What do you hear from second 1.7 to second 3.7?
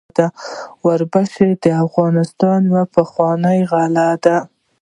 افغانستان یوه پخوانۍ